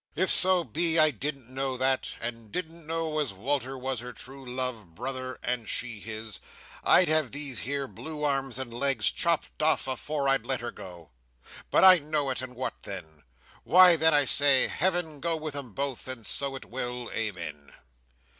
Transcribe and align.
If 0.15 0.31
so 0.31 0.63
be 0.63 0.97
I 0.97 1.11
didn't 1.11 1.47
know 1.53 1.77
that, 1.77 2.15
and 2.19 2.51
didn't 2.51 2.87
know 2.87 3.19
as 3.19 3.33
Wal"r 3.33 3.77
was 3.77 3.99
her 3.99 4.11
true 4.13 4.43
love, 4.43 4.95
brother, 4.95 5.37
and 5.43 5.69
she 5.69 5.99
his, 5.99 6.39
I'd 6.83 7.07
have 7.07 7.31
these 7.31 7.59
here 7.59 7.87
blue 7.87 8.23
arms 8.23 8.57
and 8.57 8.73
legs 8.73 9.11
chopped 9.11 9.61
off, 9.61 9.87
afore 9.87 10.27
I'd 10.27 10.43
let 10.47 10.61
her 10.61 10.71
go. 10.71 11.11
But 11.69 11.83
I 11.85 11.99
know 11.99 12.31
it, 12.31 12.41
and 12.41 12.55
what 12.55 12.81
then! 12.81 13.21
Why, 13.63 13.95
then, 13.95 14.15
I 14.15 14.25
say, 14.25 14.65
Heaven 14.65 15.19
go 15.19 15.37
with 15.37 15.55
'em 15.55 15.71
both, 15.73 16.07
and 16.07 16.25
so 16.25 16.55
it 16.55 16.65
will! 16.65 17.11
Amen!" 17.11 17.71